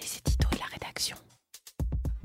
[0.00, 1.16] Et c'est Tito et la rédaction.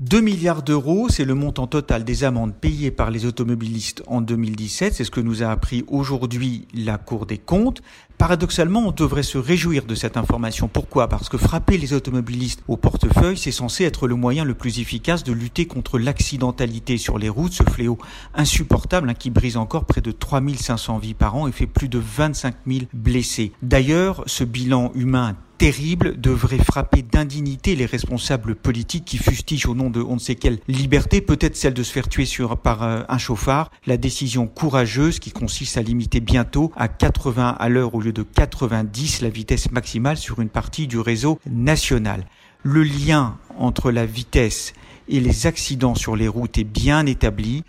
[0.04, 4.92] 2 milliards d'euros, c'est le montant total des amendes payées par les automobilistes en 2017.
[4.92, 7.80] C'est ce que nous a appris aujourd'hui la Cour des comptes.
[8.18, 10.68] Paradoxalement, on devrait se réjouir de cette information.
[10.68, 11.08] Pourquoi?
[11.08, 15.24] Parce que frapper les automobilistes au portefeuille, c'est censé être le moyen le plus efficace
[15.24, 17.96] de lutter contre l'accidentalité sur les routes, ce fléau
[18.34, 21.98] insupportable hein, qui brise encore près de 3500 vies par an et fait plus de
[21.98, 23.52] 25 000 blessés.
[23.62, 29.88] D'ailleurs, ce bilan humain terrible devrait frapper d'indignité les responsables politiques qui fustigent au nom
[29.88, 32.26] de on ne sait quelle liberté, peut-être celle de se faire tuer
[32.62, 37.68] par euh, un chauffard, la décision courageuse qui consiste à limiter bientôt à 80 à
[37.70, 42.26] l'heure au lieu de 90 la vitesse maximale sur une partie du réseau national.
[42.62, 44.74] Le lien entre la vitesse
[45.08, 47.64] et les accidents sur les routes est bien établi.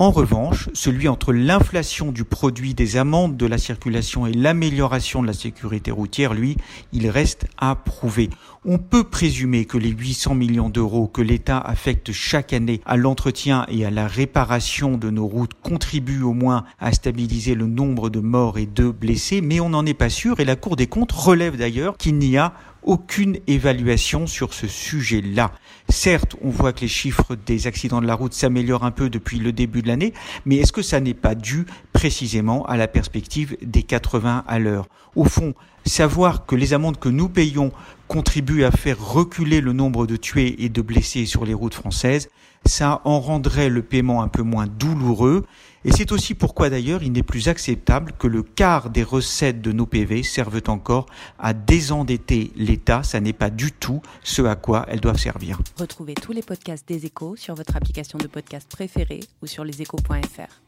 [0.00, 5.26] En revanche, celui entre l'inflation du produit des amendes de la circulation et l'amélioration de
[5.26, 6.56] la sécurité routière, lui,
[6.92, 8.30] il reste à prouver.
[8.64, 13.66] On peut présumer que les 800 millions d'euros que l'État affecte chaque année à l'entretien
[13.68, 18.20] et à la réparation de nos routes contribuent au moins à stabiliser le nombre de
[18.20, 21.10] morts et de blessés, mais on n'en est pas sûr et la Cour des comptes
[21.10, 22.52] relève d'ailleurs qu'il n'y a
[22.88, 25.52] aucune évaluation sur ce sujet-là.
[25.90, 29.38] Certes, on voit que les chiffres des accidents de la route s'améliorent un peu depuis
[29.38, 30.14] le début de l'année,
[30.46, 31.66] mais est-ce que ça n'est pas dû
[31.98, 35.54] précisément à la perspective des 80 à l'heure Au fond,
[35.84, 37.72] savoir que les amendes que nous payons
[38.06, 42.28] contribuent à faire reculer le nombre de tués et de blessés sur les routes françaises,
[42.64, 45.44] ça en rendrait le paiement un peu moins douloureux.
[45.84, 49.72] Et c'est aussi pourquoi d'ailleurs il n'est plus acceptable que le quart des recettes de
[49.72, 51.06] nos PV servent encore
[51.40, 53.02] à désendetter l'État.
[53.02, 55.58] Ça n'est pas du tout ce à quoi elles doivent servir.
[55.76, 60.67] Retrouvez tous les podcasts des échos sur votre application de podcast préférée ou sur leséchos.fr.